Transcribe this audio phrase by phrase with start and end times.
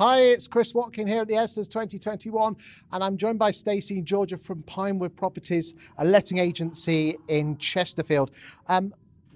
[0.00, 2.56] Hi, it's Chris Watkin here at the ESTAS 2021,
[2.90, 8.30] and I'm joined by Stacey and Georgia from Pinewood Properties, a letting agency in Chesterfield.
[8.68, 8.94] Um,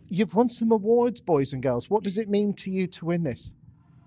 [0.08, 1.90] you've won some awards, boys and girls.
[1.90, 3.52] What does it mean to you to win this?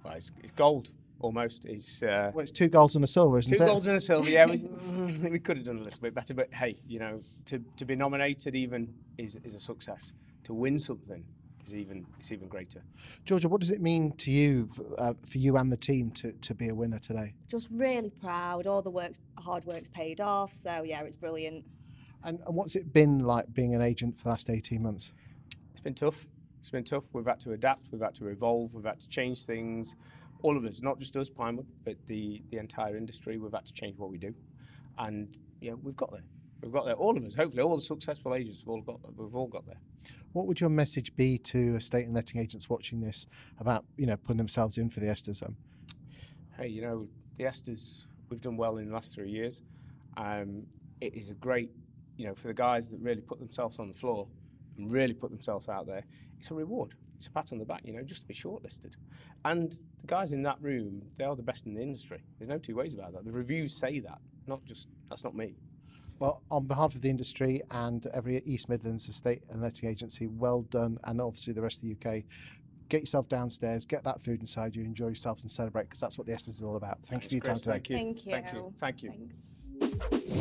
[0.04, 1.66] Well, it's, it's gold almost.
[1.66, 3.68] It's uh, Well, it's two golds and a silver, isn't two it?
[3.68, 4.28] golds and a silver.
[4.28, 4.58] Yeah, we,
[5.30, 7.96] we could have done a little bit better, but hey, you know, to, to be
[7.96, 10.12] nominated even is, is a success.
[10.46, 11.24] To win something
[11.68, 12.84] is even it's even greater.
[13.26, 16.54] Georgia, what does it mean to you, uh, for you and the team, to, to
[16.54, 17.34] be a winner today?
[17.48, 18.68] just really proud.
[18.68, 20.54] All the work's hard work's paid off.
[20.54, 21.66] So yeah, it's brilliant.
[22.24, 25.14] And, and what's it been like being an agent for the last 18 months?
[25.72, 26.28] It's been tough.
[26.62, 27.04] It's been tough.
[27.14, 27.92] We've had to adapt.
[27.92, 28.74] We've had to evolve.
[28.74, 29.96] We've had to change things.
[30.42, 33.38] All of us, not just us, Pinewood, but the the entire industry.
[33.38, 34.34] We've had to change what we do,
[34.98, 36.24] and yeah, we've got there.
[36.62, 36.96] We've got there.
[36.96, 37.36] All of us.
[37.36, 39.00] Hopefully, all the successful agents have all got.
[39.16, 39.80] We've all got there.
[40.34, 43.28] What would your message be to estate and letting agents watching this
[43.60, 45.56] about, you know, putting themselves in for the Estes home?
[46.58, 49.62] hey, you know, the ESTAS, we've done well in the last three years.
[50.18, 50.64] Um,
[51.02, 51.70] it is a great,
[52.18, 54.28] you know, for the guys that really put themselves on the floor
[54.78, 56.04] and really put themselves out there,
[56.40, 56.96] it's a reward.
[57.16, 58.94] It's a pat on the back, you know, just to be shortlisted.
[59.46, 62.24] And the guys in that room, they are the best in the industry.
[62.40, 63.26] There's no two ways about that.
[63.26, 65.56] The reviews say that, not just, that's not me.
[66.20, 70.62] Well, on behalf of the industry and every East Midlands estate and letting agency, well
[70.64, 72.24] done, and obviously the rest of the UK.
[72.90, 76.26] Get yourself downstairs, get that food inside you, enjoy yourselves, and celebrate because that's what
[76.26, 77.00] the ESTAS is all about.
[77.06, 77.62] Thank you for your time Chris.
[77.64, 77.74] today.
[77.74, 78.32] Thank you.
[78.32, 78.74] Thank you.
[78.80, 79.12] Thank you.
[79.80, 80.10] Thank you.
[80.10, 80.37] Thanks.